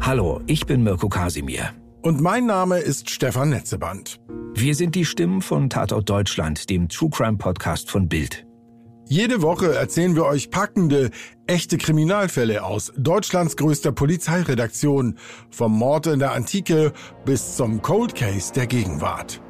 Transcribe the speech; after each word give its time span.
Hallo, 0.00 0.40
ich 0.46 0.66
bin 0.66 0.82
Mirko 0.82 1.08
Kasimir. 1.08 1.70
Und 2.02 2.20
mein 2.20 2.46
Name 2.46 2.78
ist 2.78 3.10
Stefan 3.10 3.50
Netzeband. 3.50 4.18
Wir 4.54 4.74
sind 4.74 4.94
die 4.94 5.04
Stimmen 5.04 5.40
von 5.40 5.70
Tatort 5.70 6.10
Deutschland, 6.10 6.68
dem 6.68 6.88
True 6.88 7.10
Crime 7.10 7.38
Podcast 7.38 7.90
von 7.90 8.08
Bild. 8.08 8.44
Jede 9.08 9.42
Woche 9.42 9.74
erzählen 9.74 10.14
wir 10.14 10.24
euch 10.24 10.50
packende, 10.50 11.10
echte 11.46 11.78
Kriminalfälle 11.78 12.64
aus 12.64 12.92
Deutschlands 12.96 13.56
größter 13.56 13.92
Polizeiredaktion, 13.92 15.18
vom 15.50 15.76
Mord 15.78 16.06
in 16.06 16.18
der 16.18 16.32
Antike 16.32 16.92
bis 17.24 17.56
zum 17.56 17.82
Cold 17.82 18.14
Case 18.14 18.52
der 18.52 18.66
Gegenwart. 18.66 19.40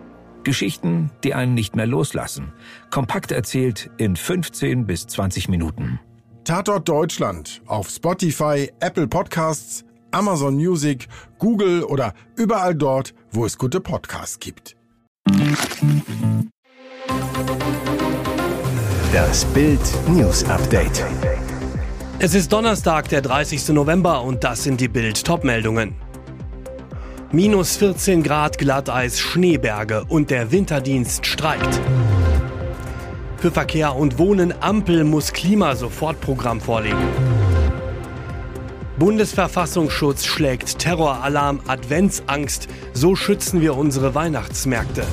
Geschichten, 0.45 1.11
die 1.25 1.35
einen 1.35 1.55
nicht 1.55 1.77
mehr 1.77 1.87
loslassen. 1.87 2.53
Kompakt 2.91 3.33
erzählt 3.33 3.91
in 3.99 4.17
15 4.17 4.87
bis 4.87 5.07
20 5.07 5.49
Minuten. 5.49 6.01
Tatort 6.45 6.89
Deutschland 6.89 7.63
auf 7.67 7.89
Spotify, 7.89 8.69
Apple 8.81 9.07
Podcasts, 9.07 9.85
Amazon 10.11 10.57
Music, 10.57 11.07
Google 11.39 11.85
oder 11.85 12.15
überall 12.35 12.75
dort, 12.75 13.15
wo 13.31 13.45
es 13.45 13.57
gute 13.57 13.81
Podcasts 13.81 14.41
gibt. 14.41 14.77
Das 19.13 19.45
Bild 19.47 19.81
News 20.09 20.43
Update. 20.45 21.05
Es 22.19 22.35
ist 22.35 22.53
Donnerstag, 22.53 23.09
der 23.09 23.23
30. 23.23 23.69
November 23.69 24.23
und 24.23 24.43
das 24.43 24.65
sind 24.65 24.81
die 24.81 24.89
Bild 24.89 25.25
Topmeldungen. 25.25 25.95
Minus 27.31 27.77
14 27.77 28.25
Grad 28.25 28.59
Glatteis, 28.59 29.21
Schneeberge 29.21 30.05
und 30.09 30.31
der 30.31 30.51
Winterdienst 30.51 31.25
streikt. 31.25 31.81
Für 33.43 33.51
Verkehr 33.51 33.97
und 33.97 34.19
Wohnen 34.19 34.55
Ampel 34.63 35.03
muss 35.03 35.33
Klimasofortprogramm 35.33 36.61
vorlegen. 36.61 37.09
Bundesverfassungsschutz 39.01 40.25
schlägt 40.27 40.79
Terroralarm 40.79 41.61
Adventsangst. 41.67 42.69
So 42.93 43.17
schützen 43.17 43.61
wir 43.61 43.77
unsere 43.77 44.15
Weihnachtsmärkte. 44.15 45.05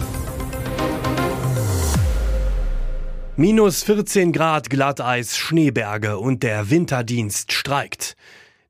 Minus 3.36 3.82
14 3.82 4.32
Grad 4.32 4.70
Glatteis, 4.70 5.36
Schneeberge 5.36 6.20
und 6.20 6.44
der 6.44 6.70
Winterdienst 6.70 7.52
streikt. 7.52 8.16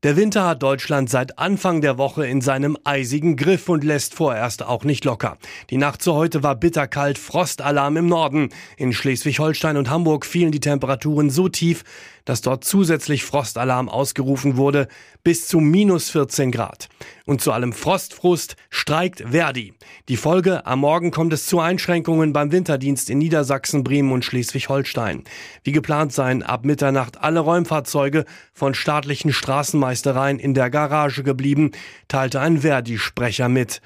Der 0.01 0.15
Winter 0.15 0.45
hat 0.45 0.63
Deutschland 0.63 1.09
seit 1.09 1.39
Anfang 1.39 1.81
der 1.81 1.97
Woche 1.97 2.25
in 2.25 2.39
seinem 2.39 2.77
eisigen 2.85 3.35
Griff 3.35 3.67
und 3.67 3.83
lässt 3.83 4.15
vorerst 4.15 4.63
auch 4.63 4.85
nicht 4.85 5.03
locker. 5.03 5.37
Die 5.71 5.77
Nacht 5.77 6.01
zu 6.01 6.13
heute 6.13 6.41
war 6.41 6.55
bitterkalt, 6.55 7.17
Frostalarm 7.17 7.97
im 7.97 8.07
Norden. 8.07 8.47
In 8.77 8.93
Schleswig-Holstein 8.93 9.75
und 9.75 9.89
Hamburg 9.89 10.25
fielen 10.25 10.53
die 10.53 10.61
Temperaturen 10.61 11.29
so 11.29 11.49
tief, 11.49 11.83
dass 12.23 12.39
dort 12.39 12.63
zusätzlich 12.63 13.25
Frostalarm 13.25 13.89
ausgerufen 13.89 14.55
wurde, 14.55 14.87
bis 15.25 15.49
zu 15.49 15.59
minus 15.59 16.09
14 16.11 16.53
Grad. 16.53 16.87
Und 17.29 17.41
zu 17.41 17.51
allem 17.51 17.73
Frostfrust 17.73 18.55
streikt 18.71 19.23
Verdi. 19.29 19.75
Die 20.07 20.17
Folge, 20.17 20.65
am 20.65 20.79
Morgen 20.79 21.11
kommt 21.11 21.31
es 21.31 21.45
zu 21.45 21.59
Einschränkungen 21.59 22.33
beim 22.33 22.51
Winterdienst 22.51 23.07
in 23.11 23.19
Niedersachsen, 23.19 23.83
Bremen 23.83 24.11
und 24.11 24.25
Schleswig-Holstein. 24.25 25.25
Wie 25.63 25.71
geplant 25.71 26.11
seien 26.11 26.41
ab 26.41 26.65
Mitternacht 26.65 27.21
alle 27.21 27.41
Räumfahrzeuge 27.41 28.25
von 28.51 28.73
staatlichen 28.73 29.31
Straßenmeistereien 29.31 30.39
in 30.39 30.55
der 30.55 30.71
Garage 30.71 31.21
geblieben, 31.21 31.69
teilte 32.07 32.39
ein 32.39 32.61
Verdi-Sprecher 32.61 33.47
mit. 33.47 33.79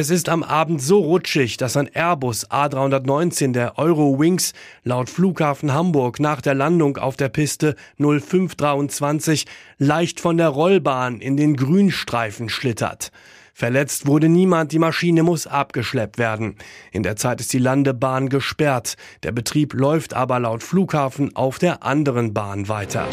Es 0.00 0.10
ist 0.10 0.28
am 0.28 0.44
Abend 0.44 0.80
so 0.80 1.00
rutschig, 1.00 1.56
dass 1.56 1.76
ein 1.76 1.90
Airbus 1.92 2.48
A319 2.52 3.50
der 3.50 3.78
Eurowings 3.78 4.52
laut 4.84 5.10
Flughafen 5.10 5.74
Hamburg 5.74 6.20
nach 6.20 6.40
der 6.40 6.54
Landung 6.54 6.98
auf 6.98 7.16
der 7.16 7.28
Piste 7.28 7.74
0523 7.98 9.46
leicht 9.78 10.20
von 10.20 10.36
der 10.36 10.50
Rollbahn 10.50 11.20
in 11.20 11.36
den 11.36 11.56
Grünstreifen 11.56 12.48
schlittert. 12.48 13.10
Verletzt 13.52 14.06
wurde 14.06 14.28
niemand, 14.28 14.70
die 14.70 14.78
Maschine 14.78 15.24
muss 15.24 15.48
abgeschleppt 15.48 16.16
werden. 16.16 16.54
In 16.92 17.02
der 17.02 17.16
Zeit 17.16 17.40
ist 17.40 17.52
die 17.52 17.58
Landebahn 17.58 18.28
gesperrt. 18.28 18.94
Der 19.24 19.32
Betrieb 19.32 19.74
läuft 19.74 20.14
aber 20.14 20.38
laut 20.38 20.62
Flughafen 20.62 21.34
auf 21.34 21.58
der 21.58 21.82
anderen 21.82 22.32
Bahn 22.32 22.68
weiter. 22.68 23.08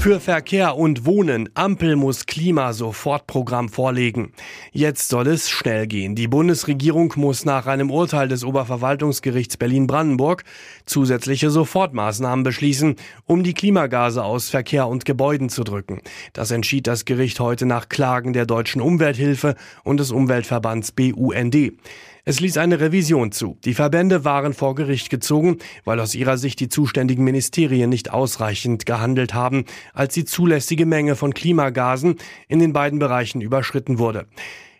Für 0.00 0.20
Verkehr 0.20 0.76
und 0.76 1.06
Wohnen. 1.06 1.50
Ampel 1.54 1.96
muss 1.96 2.26
Klima-Sofortprogramm 2.26 3.68
vorlegen. 3.68 4.32
Jetzt 4.70 5.08
soll 5.08 5.26
es 5.26 5.50
schnell 5.50 5.88
gehen. 5.88 6.14
Die 6.14 6.28
Bundesregierung 6.28 7.12
muss 7.16 7.44
nach 7.44 7.66
einem 7.66 7.90
Urteil 7.90 8.28
des 8.28 8.44
Oberverwaltungsgerichts 8.44 9.56
Berlin-Brandenburg 9.56 10.44
zusätzliche 10.86 11.50
Sofortmaßnahmen 11.50 12.44
beschließen, 12.44 12.94
um 13.26 13.42
die 13.42 13.54
Klimagase 13.54 14.22
aus 14.22 14.48
Verkehr 14.50 14.86
und 14.86 15.04
Gebäuden 15.04 15.48
zu 15.48 15.64
drücken. 15.64 16.00
Das 16.32 16.52
entschied 16.52 16.86
das 16.86 17.04
Gericht 17.04 17.40
heute 17.40 17.66
nach 17.66 17.88
Klagen 17.88 18.32
der 18.32 18.46
Deutschen 18.46 18.80
Umwelthilfe 18.80 19.56
und 19.82 19.98
des 19.98 20.12
Umweltverbands 20.12 20.92
BUND. 20.92 21.72
Es 22.28 22.40
ließ 22.40 22.58
eine 22.58 22.78
Revision 22.78 23.32
zu. 23.32 23.56
Die 23.64 23.72
Verbände 23.72 24.22
waren 24.22 24.52
vor 24.52 24.74
Gericht 24.74 25.08
gezogen, 25.08 25.56
weil 25.86 25.98
aus 25.98 26.14
ihrer 26.14 26.36
Sicht 26.36 26.60
die 26.60 26.68
zuständigen 26.68 27.24
Ministerien 27.24 27.88
nicht 27.88 28.10
ausreichend 28.12 28.84
gehandelt 28.84 29.32
haben, 29.32 29.64
als 29.94 30.12
die 30.12 30.26
zulässige 30.26 30.84
Menge 30.84 31.16
von 31.16 31.32
Klimagasen 31.32 32.16
in 32.46 32.58
den 32.58 32.74
beiden 32.74 32.98
Bereichen 32.98 33.40
überschritten 33.40 33.98
wurde. 33.98 34.26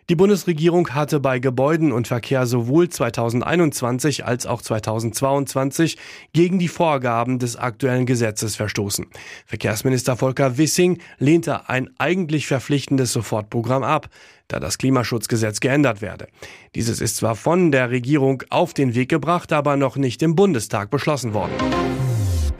Die 0.09 0.15
Bundesregierung 0.15 0.95
hatte 0.95 1.19
bei 1.19 1.37
Gebäuden 1.37 1.91
und 1.91 2.07
Verkehr 2.07 2.47
sowohl 2.47 2.89
2021 2.89 4.25
als 4.25 4.47
auch 4.47 4.59
2022 4.63 5.99
gegen 6.33 6.57
die 6.57 6.67
Vorgaben 6.67 7.37
des 7.37 7.57
aktuellen 7.57 8.07
Gesetzes 8.07 8.55
verstoßen. 8.55 9.05
Verkehrsminister 9.45 10.17
Volker 10.17 10.57
Wissing 10.57 10.97
lehnte 11.19 11.69
ein 11.69 11.91
eigentlich 11.99 12.47
verpflichtendes 12.47 13.13
Sofortprogramm 13.13 13.83
ab, 13.83 14.09
da 14.47 14.59
das 14.59 14.79
Klimaschutzgesetz 14.79 15.59
geändert 15.59 16.01
werde. 16.01 16.27
Dieses 16.73 17.01
ist 17.01 17.17
zwar 17.17 17.35
von 17.35 17.71
der 17.71 17.91
Regierung 17.91 18.41
auf 18.49 18.73
den 18.73 18.95
Weg 18.95 19.09
gebracht, 19.09 19.53
aber 19.53 19.77
noch 19.77 19.95
nicht 19.95 20.23
im 20.23 20.35
Bundestag 20.35 20.89
beschlossen 20.89 21.35
worden. 21.35 21.53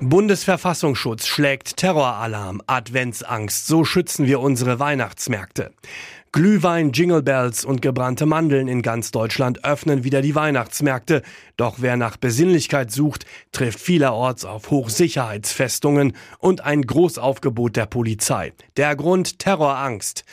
Bundesverfassungsschutz 0.02 1.28
schlägt 1.28 1.76
Terroralarm, 1.76 2.62
Adventsangst, 2.68 3.68
so 3.68 3.84
schützen 3.84 4.28
wir 4.28 4.40
unsere 4.40 4.80
Weihnachtsmärkte. 4.80 5.72
Glühwein, 6.32 6.94
Jingle 6.94 7.22
Bells 7.22 7.66
und 7.66 7.82
gebrannte 7.82 8.26
Mandeln 8.26 8.70
in 8.70 8.82
ganz 8.82 9.12
Deutschland 9.12 9.66
öffnen 9.66 10.06
wieder 10.06 10.22
die 10.22 10.36
Weihnachtsmärkte. 10.36 11.22
Doch 11.58 11.78
wer 11.80 11.98
nach 11.98 12.16
Besinnlichkeit 12.16 12.92
sucht, 12.92 13.26
trifft 13.52 13.80
vielerorts 13.80 14.46
auf 14.46 14.70
Hochsicherheitsfestungen 14.70 16.14
und 16.38 16.62
ein 16.62 16.84
Großaufgebot 16.84 17.76
der 17.76 17.88
Polizei. 17.88 18.54
Der 18.78 18.96
Grund 18.96 19.40
Terrorangst. 19.40 20.24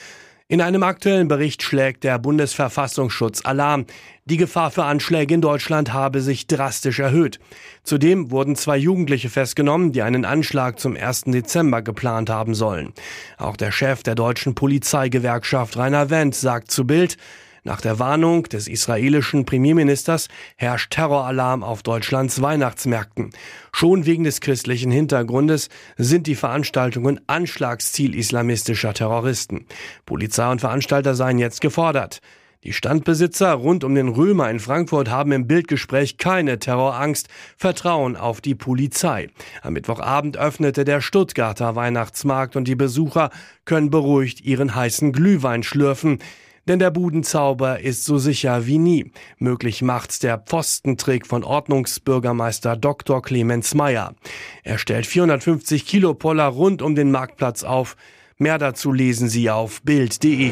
In 0.48 0.60
einem 0.60 0.84
aktuellen 0.84 1.26
Bericht 1.26 1.64
schlägt 1.64 2.04
der 2.04 2.20
Bundesverfassungsschutz 2.20 3.44
Alarm. 3.44 3.86
Die 4.28 4.38
Gefahr 4.38 4.72
für 4.72 4.82
Anschläge 4.82 5.34
in 5.34 5.40
Deutschland 5.40 5.92
habe 5.92 6.20
sich 6.20 6.48
drastisch 6.48 6.98
erhöht. 6.98 7.38
Zudem 7.84 8.32
wurden 8.32 8.56
zwei 8.56 8.76
Jugendliche 8.76 9.30
festgenommen, 9.30 9.92
die 9.92 10.02
einen 10.02 10.24
Anschlag 10.24 10.80
zum 10.80 10.96
1. 10.96 11.26
Dezember 11.26 11.80
geplant 11.80 12.28
haben 12.28 12.56
sollen. 12.56 12.92
Auch 13.38 13.56
der 13.56 13.70
Chef 13.70 14.02
der 14.02 14.16
deutschen 14.16 14.56
Polizeigewerkschaft 14.56 15.76
Rainer 15.76 16.10
Wendt 16.10 16.34
sagt 16.34 16.72
zu 16.72 16.84
Bild, 16.84 17.16
nach 17.62 17.80
der 17.80 18.00
Warnung 18.00 18.44
des 18.44 18.66
israelischen 18.66 19.44
Premierministers 19.44 20.26
herrscht 20.56 20.92
Terroralarm 20.92 21.62
auf 21.62 21.84
Deutschlands 21.84 22.42
Weihnachtsmärkten. 22.42 23.30
Schon 23.72 24.06
wegen 24.06 24.24
des 24.24 24.40
christlichen 24.40 24.90
Hintergrundes 24.90 25.68
sind 25.96 26.26
die 26.26 26.34
Veranstaltungen 26.34 27.20
Anschlagsziel 27.28 28.16
islamistischer 28.16 28.92
Terroristen. 28.92 29.66
Polizei 30.04 30.50
und 30.50 30.60
Veranstalter 30.60 31.14
seien 31.14 31.38
jetzt 31.38 31.60
gefordert. 31.60 32.20
Die 32.66 32.72
Standbesitzer 32.72 33.52
rund 33.52 33.84
um 33.84 33.94
den 33.94 34.08
Römer 34.08 34.50
in 34.50 34.58
Frankfurt 34.58 35.08
haben 35.08 35.30
im 35.30 35.46
Bildgespräch 35.46 36.18
keine 36.18 36.58
Terrorangst, 36.58 37.28
Vertrauen 37.56 38.16
auf 38.16 38.40
die 38.40 38.56
Polizei. 38.56 39.28
Am 39.62 39.74
Mittwochabend 39.74 40.36
öffnete 40.36 40.84
der 40.84 41.00
Stuttgarter 41.00 41.76
Weihnachtsmarkt 41.76 42.56
und 42.56 42.66
die 42.66 42.74
Besucher 42.74 43.30
können 43.66 43.90
beruhigt 43.90 44.40
ihren 44.40 44.74
heißen 44.74 45.12
Glühwein 45.12 45.62
schlürfen. 45.62 46.18
Denn 46.66 46.80
der 46.80 46.90
Budenzauber 46.90 47.78
ist 47.78 48.04
so 48.04 48.18
sicher 48.18 48.66
wie 48.66 48.78
nie. 48.78 49.12
Möglich 49.38 49.82
macht's 49.82 50.18
der 50.18 50.36
Pfostentrick 50.36 51.28
von 51.28 51.44
Ordnungsbürgermeister 51.44 52.76
Dr. 52.76 53.22
Clemens 53.22 53.76
Meyer. 53.76 54.16
Er 54.64 54.78
stellt 54.78 55.06
450 55.06 55.86
Kilo 55.86 56.14
Poller 56.14 56.46
rund 56.46 56.82
um 56.82 56.96
den 56.96 57.12
Marktplatz 57.12 57.62
auf. 57.62 57.96
Mehr 58.38 58.58
dazu 58.58 58.90
lesen 58.90 59.28
Sie 59.28 59.50
auf 59.50 59.82
Bild.de. 59.82 60.50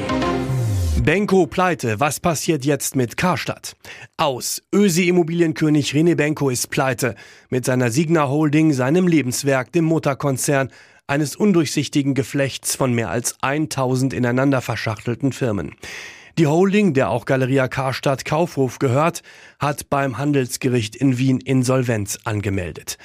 Benko 1.04 1.46
pleite. 1.46 2.00
Was 2.00 2.18
passiert 2.18 2.64
jetzt 2.64 2.96
mit 2.96 3.18
Karstadt? 3.18 3.76
Aus. 4.16 4.62
Ösi 4.74 5.06
Immobilienkönig 5.06 5.92
René 5.92 6.14
Benko 6.14 6.48
ist 6.48 6.70
pleite. 6.70 7.14
Mit 7.50 7.66
seiner 7.66 7.90
Signa 7.90 8.30
Holding, 8.30 8.72
seinem 8.72 9.06
Lebenswerk, 9.06 9.70
dem 9.70 9.84
Mutterkonzern, 9.84 10.70
eines 11.06 11.36
undurchsichtigen 11.36 12.14
Geflechts 12.14 12.74
von 12.74 12.94
mehr 12.94 13.10
als 13.10 13.36
1000 13.42 14.14
ineinander 14.14 14.62
verschachtelten 14.62 15.32
Firmen. 15.32 15.74
Die 16.38 16.46
Holding, 16.46 16.94
der 16.94 17.10
auch 17.10 17.26
Galeria 17.26 17.68
Karstadt 17.68 18.24
Kaufhof 18.24 18.78
gehört, 18.78 19.22
hat 19.58 19.90
beim 19.90 20.16
Handelsgericht 20.16 20.96
in 20.96 21.18
Wien 21.18 21.38
Insolvenz 21.38 22.18
angemeldet. 22.24 22.96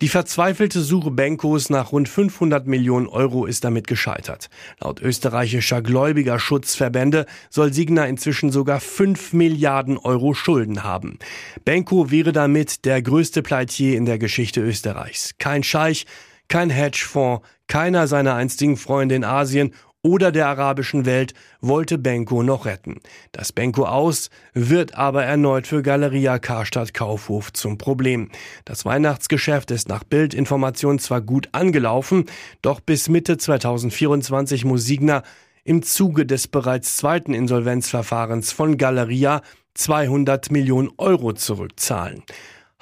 Die 0.00 0.08
verzweifelte 0.08 0.80
Suche 0.80 1.10
Benkos 1.10 1.70
nach 1.70 1.92
rund 1.92 2.08
500 2.08 2.66
Millionen 2.66 3.06
Euro 3.06 3.46
ist 3.46 3.64
damit 3.64 3.86
gescheitert. 3.86 4.50
Laut 4.80 5.00
österreichischer 5.00 5.82
Gläubigerschutzverbände 5.82 7.26
soll 7.48 7.72
Signa 7.72 8.04
inzwischen 8.06 8.50
sogar 8.50 8.80
5 8.80 9.32
Milliarden 9.32 9.96
Euro 9.96 10.34
Schulden 10.34 10.82
haben. 10.82 11.18
Benko 11.64 12.10
wäre 12.10 12.32
damit 12.32 12.84
der 12.84 13.02
größte 13.02 13.42
Pleitier 13.42 13.96
in 13.96 14.04
der 14.04 14.18
Geschichte 14.18 14.60
Österreichs. 14.60 15.34
Kein 15.38 15.62
Scheich, 15.62 16.06
kein 16.48 16.70
Hedgefonds, 16.70 17.46
keiner 17.68 18.06
seiner 18.08 18.34
einstigen 18.34 18.76
Freunde 18.76 19.14
in 19.14 19.24
Asien 19.24 19.72
oder 20.04 20.30
der 20.30 20.46
arabischen 20.46 21.06
Welt 21.06 21.34
wollte 21.60 21.98
Benko 21.98 22.42
noch 22.42 22.66
retten. 22.66 23.00
Das 23.32 23.52
Benko 23.52 23.86
aus 23.86 24.30
wird 24.52 24.94
aber 24.94 25.24
erneut 25.24 25.66
für 25.66 25.82
Galeria 25.82 26.38
Karstadt 26.38 26.94
Kaufhof 26.94 27.52
zum 27.52 27.78
Problem. 27.78 28.30
Das 28.66 28.84
Weihnachtsgeschäft 28.84 29.70
ist 29.70 29.88
nach 29.88 30.04
Bildinformation 30.04 30.98
zwar 30.98 31.22
gut 31.22 31.48
angelaufen, 31.52 32.26
doch 32.60 32.80
bis 32.80 33.08
Mitte 33.08 33.38
2024 33.38 34.66
muss 34.66 34.84
Signa 34.84 35.22
im 35.64 35.82
Zuge 35.82 36.26
des 36.26 36.48
bereits 36.48 36.98
zweiten 36.98 37.32
Insolvenzverfahrens 37.32 38.52
von 38.52 38.76
Galeria 38.76 39.40
200 39.72 40.50
Millionen 40.50 40.90
Euro 40.98 41.32
zurückzahlen. 41.32 42.22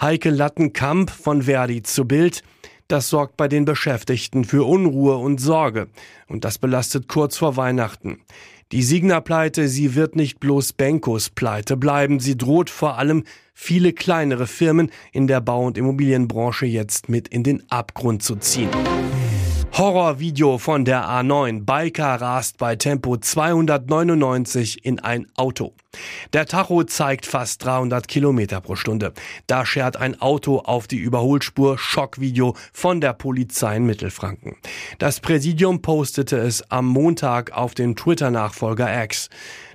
Heike 0.01 0.31
Lattenkamp 0.31 1.11
von 1.11 1.43
Verdi 1.43 1.85
zu 1.85 2.05
Bild. 2.05 2.43
Das 2.93 3.09
sorgt 3.09 3.39
bei 3.39 3.49
den 3.49 3.65
Beschäftigten 3.65 4.45
für 4.45 4.69
Unruhe 4.69 5.17
und 5.17 5.41
Sorge. 5.41 5.89
Und 6.29 6.45
das 6.45 6.59
belastet 6.59 7.09
kurz 7.09 7.39
vor 7.39 7.57
Weihnachten. 7.57 8.19
Die 8.71 8.83
Signa-Pleite, 8.83 9.67
sie 9.67 9.95
wird 9.95 10.15
nicht 10.15 10.41
bloß 10.41 10.75
Benkos 10.75 11.31
Pleite 11.31 11.79
bleiben. 11.79 12.21
Sie 12.21 12.37
droht 12.37 12.69
vor 12.69 12.99
allem 12.99 13.25
viele 13.55 13.95
kleinere 13.95 14.47
Firmen 14.47 14.91
in 15.11 15.27
der 15.27 15.41
Bau- 15.41 15.65
und 15.65 15.79
Immobilienbranche 15.79 16.67
jetzt 16.67 17.09
mit 17.09 17.29
in 17.29 17.43
den 17.43 17.63
Abgrund 17.71 18.23
zu 18.23 18.37
ziehen. 18.37 18.69
Horrorvideo 19.75 20.59
von 20.59 20.85
der 20.85 21.09
A9. 21.09 21.65
Biker 21.65 22.21
rast 22.21 22.59
bei 22.59 22.77
Tempo 22.77 23.17
299 23.17 24.85
in 24.85 25.01
ein 25.01 25.27
Auto. 25.35 25.73
Der 26.35 26.45
Tacho 26.45 26.85
zeigt 26.85 27.25
fast 27.25 27.65
300 27.65 28.07
Kilometer 28.07 28.61
pro 28.61 28.77
Stunde. 28.77 29.15
Da 29.47 29.65
schert 29.65 29.97
ein 29.97 30.21
Auto 30.21 30.59
auf 30.59 30.89
die 30.89 30.99
Überholspur. 30.99 31.79
Schockvideo 31.79 32.55
von 32.75 33.01
der 33.01 33.15
Polizei 33.15 33.79
in 33.79 33.87
Mittelfranken. 33.87 34.57
Das 34.99 35.21
Präsidium 35.21 35.81
postete 35.81 36.37
es 36.37 36.71
am 36.71 36.87
Montag 36.87 37.53
auf 37.53 37.73
dem 37.73 37.97
Twitter-Nachfolger 37.97 39.03
X. 39.05 39.31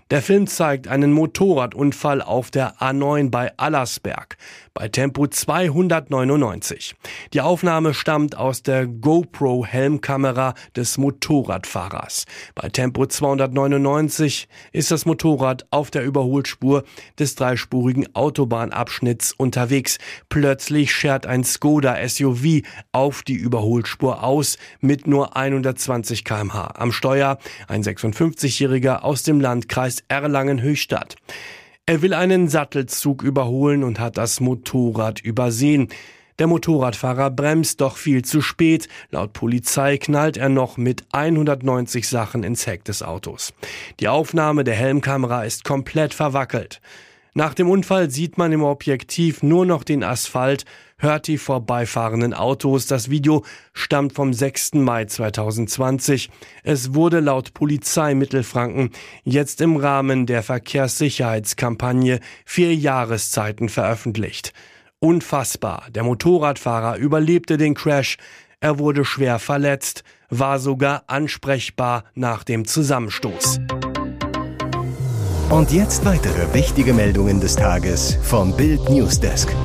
Der 0.09 0.21
Film 0.21 0.47
zeigt 0.47 0.87
einen 0.87 1.11
Motorradunfall 1.11 2.21
auf 2.21 2.49
der 2.49 2.77
A9 2.77 3.29
bei 3.29 3.51
Allersberg 3.57 4.37
bei 4.77 4.89
Tempo 4.89 5.25
299. 5.25 6.93
Die 7.33 7.41
Aufnahme 7.41 7.95
stammt 7.95 8.37
aus 8.37 8.61
der 8.61 8.85
GoPro 8.85 9.65
Helmkamera 9.65 10.53
des 10.75 10.99
Motorradfahrers. 10.99 12.25
Bei 12.53 12.69
Tempo 12.69 13.07
299 13.07 14.47
ist 14.73 14.91
das 14.91 15.07
Motorrad 15.07 15.65
auf 15.71 15.89
der 15.89 16.03
Überholspur 16.03 16.83
des 17.17 17.33
dreispurigen 17.33 18.15
Autobahnabschnitts 18.15 19.33
unterwegs. 19.33 19.97
Plötzlich 20.29 20.93
schert 20.93 21.25
ein 21.25 21.43
Skoda 21.43 21.97
SUV 22.07 22.61
auf 22.91 23.23
die 23.23 23.33
Überholspur 23.33 24.23
aus 24.23 24.59
mit 24.79 25.07
nur 25.07 25.35
120 25.35 26.23
kmh. 26.23 26.73
Am 26.75 26.91
Steuer 26.91 27.39
ein 27.67 27.81
56-Jähriger 27.81 28.99
aus 28.99 29.23
dem 29.23 29.41
Landkreis 29.41 30.03
Erlangen-Höchstadt. 30.07 31.15
Er 31.89 32.01
will 32.01 32.13
einen 32.13 32.49
Sattelzug 32.49 33.23
überholen 33.23 33.85
und 33.85 33.97
hat 33.97 34.17
das 34.17 34.41
Motorrad 34.41 35.21
übersehen. 35.21 35.87
Der 36.37 36.47
Motorradfahrer 36.47 37.31
bremst 37.31 37.79
doch 37.79 37.95
viel 37.95 38.25
zu 38.25 38.41
spät. 38.41 38.89
Laut 39.09 39.31
Polizei 39.31 39.97
knallt 39.97 40.35
er 40.35 40.49
noch 40.49 40.75
mit 40.75 41.05
190 41.13 42.05
Sachen 42.09 42.43
ins 42.43 42.67
Heck 42.67 42.83
des 42.83 43.03
Autos. 43.03 43.53
Die 44.01 44.09
Aufnahme 44.09 44.65
der 44.65 44.75
Helmkamera 44.75 45.45
ist 45.45 45.63
komplett 45.63 46.13
verwackelt. 46.13 46.81
Nach 47.33 47.53
dem 47.53 47.69
Unfall 47.69 48.11
sieht 48.11 48.37
man 48.37 48.51
im 48.51 48.63
Objektiv 48.63 49.41
nur 49.41 49.65
noch 49.65 49.85
den 49.85 50.03
Asphalt, 50.03 50.65
hört 50.99 51.27
die 51.27 51.37
vorbeifahrenden 51.37 52.33
Autos. 52.33 52.87
Das 52.87 53.09
Video 53.09 53.43
stammt 53.73 54.13
vom 54.13 54.33
6. 54.33 54.75
Mai 54.75 55.05
2020. 55.05 56.29
Es 56.63 56.93
wurde 56.93 57.19
laut 57.19 57.53
Polizei 57.53 58.15
Mittelfranken 58.15 58.91
jetzt 59.23 59.61
im 59.61 59.75
Rahmen 59.75 60.25
der 60.25 60.43
Verkehrssicherheitskampagne 60.43 62.19
vier 62.45 62.73
Jahreszeiten 62.75 63.69
veröffentlicht. 63.69 64.53
Unfassbar. 64.99 65.85
Der 65.91 66.03
Motorradfahrer 66.03 66.97
überlebte 66.97 67.57
den 67.57 67.75
Crash. 67.75 68.17
Er 68.59 68.79
wurde 68.79 69.05
schwer 69.05 69.37
verletzt, 69.37 70.03
war 70.29 70.57
sogar 70.57 71.03
ansprechbar 71.05 72.05
nach 72.15 72.43
dem 72.43 72.65
Zusammenstoß. 72.65 73.59
Und 75.49 75.71
jetzt 75.71 76.03
weitere 76.03 76.53
wichtige 76.53 76.93
Meldungen 76.93 77.39
des 77.39 77.55
Tages 77.55 78.17
vom 78.23 78.57
Bild 78.57 78.89
Newsdesk. 78.89 79.55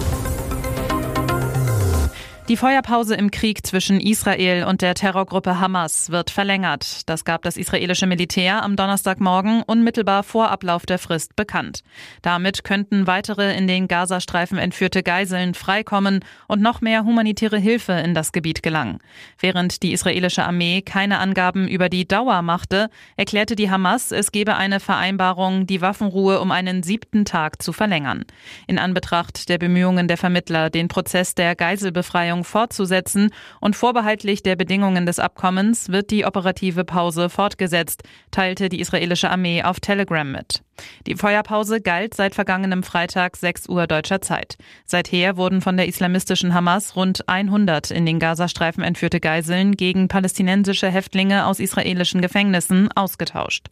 Die 2.48 2.56
Feuerpause 2.56 3.14
im 3.14 3.30
Krieg 3.30 3.64
zwischen 3.64 4.00
Israel 4.00 4.64
und 4.64 4.82
der 4.82 4.94
Terrorgruppe 4.94 5.60
Hamas 5.60 6.10
wird 6.10 6.28
verlängert. 6.28 7.08
Das 7.08 7.24
gab 7.24 7.42
das 7.42 7.56
israelische 7.56 8.08
Militär 8.08 8.64
am 8.64 8.74
Donnerstagmorgen 8.74 9.62
unmittelbar 9.62 10.24
vor 10.24 10.50
Ablauf 10.50 10.84
der 10.84 10.98
Frist 10.98 11.36
bekannt. 11.36 11.84
Damit 12.20 12.64
könnten 12.64 13.06
weitere 13.06 13.56
in 13.56 13.68
den 13.68 13.86
Gazastreifen 13.86 14.58
entführte 14.58 15.04
Geiseln 15.04 15.54
freikommen 15.54 16.24
und 16.48 16.60
noch 16.60 16.80
mehr 16.80 17.04
humanitäre 17.04 17.58
Hilfe 17.58 17.92
in 17.92 18.12
das 18.12 18.32
Gebiet 18.32 18.64
gelangen. 18.64 18.98
Während 19.38 19.84
die 19.84 19.92
israelische 19.92 20.42
Armee 20.42 20.82
keine 20.82 21.20
Angaben 21.20 21.68
über 21.68 21.88
die 21.88 22.08
Dauer 22.08 22.42
machte, 22.42 22.90
erklärte 23.16 23.54
die 23.54 23.70
Hamas, 23.70 24.10
es 24.10 24.32
gebe 24.32 24.56
eine 24.56 24.80
Vereinbarung, 24.80 25.68
die 25.68 25.80
Waffenruhe 25.80 26.40
um 26.40 26.50
einen 26.50 26.82
siebten 26.82 27.24
Tag 27.24 27.62
zu 27.62 27.72
verlängern. 27.72 28.24
In 28.66 28.80
Anbetracht 28.80 29.48
der 29.48 29.58
Bemühungen 29.58 30.08
der 30.08 30.18
Vermittler, 30.18 30.70
den 30.70 30.88
Prozess 30.88 31.36
der 31.36 31.54
Geiselbefreiung 31.54 32.32
Befreiung 32.42 32.44
fortzusetzen 32.44 33.30
und 33.60 33.76
vorbehaltlich 33.76 34.42
der 34.42 34.56
Bedingungen 34.56 35.06
des 35.06 35.18
Abkommens 35.18 35.90
wird 35.90 36.10
die 36.10 36.24
operative 36.24 36.84
Pause 36.84 37.28
fortgesetzt, 37.28 38.02
teilte 38.30 38.68
die 38.68 38.80
israelische 38.80 39.30
Armee 39.30 39.62
auf 39.62 39.80
Telegram 39.80 40.30
mit. 40.30 40.62
Die 41.06 41.16
Feuerpause 41.16 41.80
galt 41.80 42.14
seit 42.14 42.34
vergangenem 42.34 42.82
Freitag 42.82 43.36
6 43.36 43.68
Uhr 43.68 43.86
deutscher 43.86 44.20
Zeit. 44.20 44.56
Seither 44.84 45.36
wurden 45.36 45.60
von 45.60 45.76
der 45.76 45.88
islamistischen 45.88 46.54
Hamas 46.54 46.96
rund 46.96 47.28
100 47.28 47.90
in 47.90 48.06
den 48.06 48.18
Gazastreifen 48.18 48.84
entführte 48.84 49.20
Geiseln 49.20 49.76
gegen 49.76 50.08
palästinensische 50.08 50.90
Häftlinge 50.90 51.46
aus 51.46 51.60
israelischen 51.60 52.20
Gefängnissen 52.20 52.90
ausgetauscht. 52.92 53.66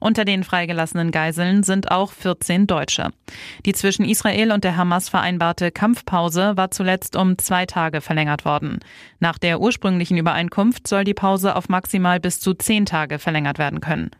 Unter 0.00 0.24
den 0.24 0.44
freigelassenen 0.44 1.10
Geiseln 1.10 1.62
sind 1.62 1.90
auch 1.90 2.12
14 2.12 2.66
Deutsche. 2.66 3.10
Die 3.64 3.72
zwischen 3.72 4.04
Israel 4.04 4.52
und 4.52 4.64
der 4.64 4.76
Hamas 4.76 5.08
vereinbarte 5.08 5.70
Kampfpause 5.70 6.56
war 6.56 6.70
zuletzt 6.70 7.16
um 7.16 7.38
zwei 7.38 7.66
Tage 7.66 8.00
verlängert 8.00 8.44
worden. 8.44 8.80
Nach 9.18 9.38
der 9.38 9.60
ursprünglichen 9.60 10.16
Übereinkunft 10.16 10.86
soll 10.86 11.04
die 11.04 11.14
Pause 11.14 11.56
auf 11.56 11.68
maximal 11.68 12.20
bis 12.20 12.40
zu 12.40 12.54
zehn 12.54 12.86
Tage 12.86 13.18
verlängert 13.18 13.58
werden 13.58 13.80
können. 13.80 14.10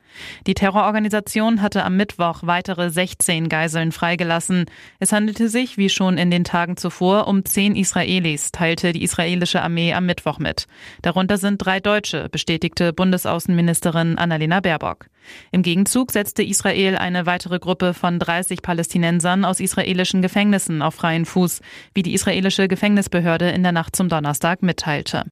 Die 0.47 0.55
Terrororganisation 0.55 1.63
hatte 1.63 1.85
am 1.85 1.97
Mittwoch 1.97 2.36
weitere 2.43 2.91
16 2.91 3.49
Geiseln 3.49 3.93
freigelassen. 3.93 4.67
Es 4.99 5.13
handelte 5.13 5.49
sich, 5.49 5.79
wie 5.79 5.89
schon 5.89 6.19
in 6.19 6.31
den 6.31 6.45
Tagen 6.45 6.77
zuvor, 6.77 7.29
um 7.29 7.45
zehn 7.45 7.77
Israelis, 7.77 8.53
teilte 8.53 8.93
die 8.93 9.03
israelische 9.03 9.63
Armee 9.63 9.95
am 9.95 10.07
Mittwoch 10.07 10.39
mit. 10.39 10.67
Darunter 11.03 11.39
sind 11.39 11.59
drei 11.59 11.81
Deutsche, 11.81 12.29
bestätigte 12.31 12.93
Bundesaußenministerin 12.93 14.19
Annalena 14.19 14.61
Baerbock. 14.61 15.07
Im 15.51 15.63
Gegenzug 15.63 16.13
setzte 16.13 16.43
Israel 16.43 16.97
eine 16.97 17.27
weitere 17.27 17.59
Gruppe 17.59 17.95
von 17.95 18.19
30 18.19 18.63
Palästinensern 18.63 19.45
aus 19.45 19.61
israelischen 19.61 20.23
Gefängnissen 20.23 20.83
auf 20.83 20.95
freien 20.95 21.25
Fuß, 21.25 21.61
wie 21.95 22.03
die 22.03 22.15
israelische 22.15 22.69
Gefängnisbehörde 22.69 23.51
in 23.51 23.63
der 23.63 23.73
Nacht 23.73 23.97
zum 23.97 24.09
Donnerstag 24.09 24.63
mitteilte. 24.63 25.25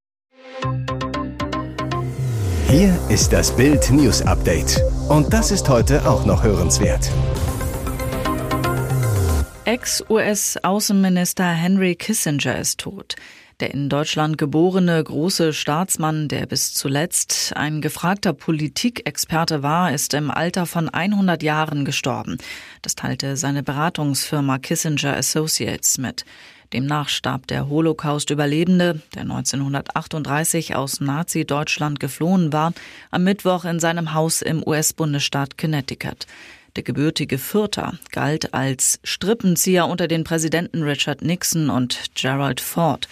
Hier 2.69 2.99
ist 3.09 3.33
das 3.33 3.55
Bild 3.55 3.91
News 3.91 4.23
Update. 4.23 4.81
Und 5.09 5.33
das 5.33 5.51
ist 5.51 5.69
heute 5.69 6.09
auch 6.09 6.25
noch 6.25 6.43
hörenswert. 6.43 7.11
Ex-US-Außenminister 9.65 11.47
Henry 11.47 11.95
Kissinger 11.95 12.59
ist 12.59 12.81
tot. 12.81 13.17
Der 13.61 13.73
in 13.73 13.89
Deutschland 13.89 14.37
geborene 14.37 15.03
große 15.03 15.53
Staatsmann, 15.53 16.27
der 16.27 16.47
bis 16.47 16.75
zuletzt 16.75 17.53
ein 17.55 17.81
gefragter 17.81 18.33
Politikexperte 18.33 19.63
war, 19.63 19.93
ist 19.93 20.13
im 20.13 20.31
Alter 20.31 20.67
von 20.67 20.89
100 20.89 21.43
Jahren 21.43 21.85
gestorben. 21.85 22.39
Das 22.83 22.97
teilte 22.97 23.37
seine 23.37 23.63
Beratungsfirma 23.63 24.59
Kissinger 24.59 25.17
Associates 25.17 25.99
mit. 25.99 26.25
Demnach 26.73 27.09
starb 27.09 27.47
der 27.47 27.69
Holocaust-Überlebende, 27.69 29.01
der 29.15 29.23
1938 29.23 30.75
aus 30.75 31.01
Nazi-Deutschland 31.01 32.01
geflohen 32.01 32.53
war, 32.53 32.73
am 33.11 33.25
Mittwoch 33.25 33.65
in 33.65 33.81
seinem 33.81 34.15
Haus 34.15 34.43
im 34.43 34.67
US-Bundesstaat 34.67 35.59
Connecticut. 35.59 36.27
Der 36.77 36.83
gebürtige 36.83 37.39
Fürther 37.39 37.99
galt 38.11 38.53
als 38.53 38.99
Strippenzieher 39.05 39.87
unter 39.87 40.09
den 40.09 40.25
Präsidenten 40.25 40.83
Richard 40.83 41.23
Nixon 41.23 41.71
und 41.71 42.01
Gerald 42.15 42.61
Ford. 42.61 43.07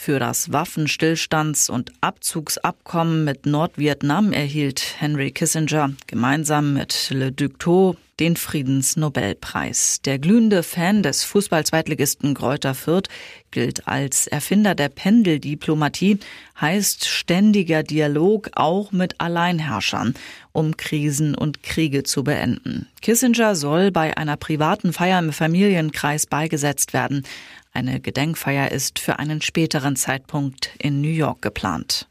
Für 0.00 0.20
das 0.20 0.52
Waffenstillstands- 0.52 1.68
und 1.68 1.90
Abzugsabkommen 2.00 3.24
mit 3.24 3.46
Nordvietnam 3.46 4.32
erhielt 4.32 4.94
Henry 5.00 5.32
Kissinger 5.32 5.92
gemeinsam 6.06 6.72
mit 6.72 7.10
Le 7.10 7.32
Duc 7.32 7.58
Tho 7.58 7.96
den 8.20 8.36
Friedensnobelpreis. 8.36 10.00
Der 10.04 10.18
glühende 10.18 10.62
Fan 10.62 11.02
des 11.02 11.24
Fußball-Zweitligisten 11.24 12.34
Kräuter 12.34 12.74
Fürth 12.74 13.08
gilt 13.50 13.86
als 13.86 14.26
Erfinder 14.26 14.74
der 14.74 14.88
Pendeldiplomatie, 14.88 16.18
heißt 16.60 17.06
ständiger 17.06 17.82
Dialog 17.82 18.50
auch 18.54 18.92
mit 18.92 19.20
Alleinherrschern, 19.20 20.14
um 20.52 20.76
Krisen 20.76 21.34
und 21.34 21.62
Kriege 21.62 22.02
zu 22.02 22.24
beenden. 22.24 22.88
Kissinger 23.02 23.54
soll 23.54 23.92
bei 23.92 24.16
einer 24.16 24.36
privaten 24.36 24.92
Feier 24.92 25.18
im 25.20 25.32
Familienkreis 25.32 26.26
beigesetzt 26.26 26.92
werden. 26.92 27.24
Eine 27.72 28.00
Gedenkfeier 28.00 28.72
ist 28.72 28.98
für 28.98 29.18
einen 29.18 29.40
späteren 29.42 29.96
Zeitpunkt 29.96 30.70
in 30.78 31.00
New 31.00 31.08
York 31.08 31.42
geplant. 31.42 32.08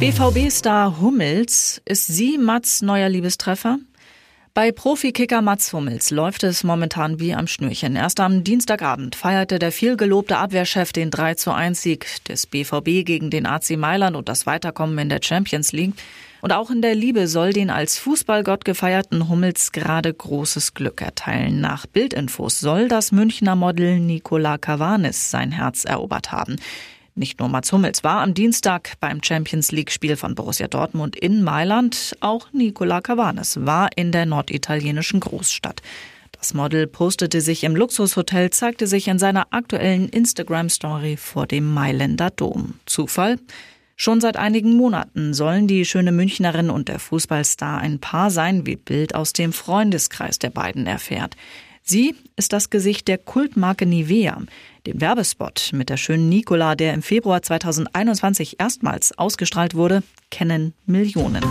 BVB-Star 0.00 1.00
Hummels, 1.00 1.80
ist 1.84 2.08
sie 2.08 2.36
Mats 2.36 2.82
neuer 2.82 3.08
Liebestreffer? 3.08 3.78
Bei 4.54 4.70
Profikicker 4.70 5.40
Mats 5.40 5.72
Hummels 5.72 6.10
läuft 6.10 6.42
es 6.42 6.62
momentan 6.62 7.18
wie 7.20 7.32
am 7.34 7.46
Schnürchen. 7.46 7.96
Erst 7.96 8.20
am 8.20 8.44
Dienstagabend 8.44 9.16
feierte 9.16 9.58
der 9.58 9.72
vielgelobte 9.72 10.36
Abwehrchef 10.36 10.92
den 10.92 11.10
3 11.10 11.36
zu 11.36 11.52
1 11.52 11.80
Sieg 11.80 12.24
des 12.24 12.46
BVB 12.46 13.06
gegen 13.06 13.30
den 13.30 13.46
AC 13.46 13.78
Mailand 13.78 14.14
und 14.14 14.28
das 14.28 14.44
Weiterkommen 14.44 14.98
in 14.98 15.08
der 15.08 15.20
Champions 15.22 15.72
League. 15.72 15.94
Und 16.42 16.52
auch 16.52 16.70
in 16.72 16.82
der 16.82 16.96
Liebe 16.96 17.28
soll 17.28 17.52
den 17.52 17.70
als 17.70 17.98
Fußballgott 17.98 18.64
gefeierten 18.64 19.28
Hummels 19.28 19.70
gerade 19.70 20.12
großes 20.12 20.74
Glück 20.74 21.00
erteilen. 21.00 21.60
Nach 21.60 21.86
Bildinfos 21.86 22.58
soll 22.58 22.88
das 22.88 23.12
Münchner 23.12 23.54
Model 23.54 24.00
Nicola 24.00 24.58
Cavanis 24.58 25.30
sein 25.30 25.52
Herz 25.52 25.84
erobert 25.84 26.32
haben. 26.32 26.56
Nicht 27.14 27.38
nur 27.38 27.48
Mats 27.48 27.70
Hummels 27.70 28.02
war 28.02 28.22
am 28.22 28.34
Dienstag 28.34 28.94
beim 28.98 29.22
Champions 29.22 29.70
League-Spiel 29.70 30.16
von 30.16 30.34
Borussia 30.34 30.66
Dortmund 30.66 31.14
in 31.14 31.44
Mailand, 31.44 32.16
auch 32.18 32.52
Nicola 32.52 33.00
Cavanes 33.00 33.64
war 33.64 33.90
in 33.94 34.10
der 34.10 34.26
norditalienischen 34.26 35.20
Großstadt. 35.20 35.80
Das 36.32 36.54
Model 36.54 36.88
postete 36.88 37.40
sich 37.40 37.62
im 37.62 37.76
Luxushotel, 37.76 38.50
zeigte 38.50 38.88
sich 38.88 39.06
in 39.06 39.20
seiner 39.20 39.46
aktuellen 39.52 40.08
Instagram-Story 40.08 41.16
vor 41.18 41.46
dem 41.46 41.72
Mailänder 41.72 42.30
Dom. 42.30 42.80
Zufall? 42.84 43.38
Schon 43.96 44.20
seit 44.20 44.36
einigen 44.36 44.76
Monaten 44.76 45.34
sollen 45.34 45.66
die 45.66 45.84
schöne 45.84 46.12
Münchnerin 46.12 46.70
und 46.70 46.88
der 46.88 46.98
Fußballstar 46.98 47.78
ein 47.78 47.98
Paar 47.98 48.30
sein, 48.30 48.66
wie 48.66 48.76
Bild 48.76 49.14
aus 49.14 49.32
dem 49.32 49.52
Freundeskreis 49.52 50.38
der 50.38 50.50
beiden 50.50 50.86
erfährt. 50.86 51.36
Sie 51.82 52.14
ist 52.36 52.52
das 52.52 52.70
Gesicht 52.70 53.08
der 53.08 53.18
Kultmarke 53.18 53.86
Nivea. 53.86 54.40
Den 54.86 55.00
Werbespot 55.00 55.70
mit 55.72 55.90
der 55.90 55.96
schönen 55.96 56.28
Nicola, 56.28 56.74
der 56.74 56.94
im 56.94 57.02
Februar 57.02 57.42
2021 57.42 58.60
erstmals 58.60 59.16
ausgestrahlt 59.18 59.74
wurde, 59.74 60.02
kennen 60.30 60.74
Millionen. 60.86 61.42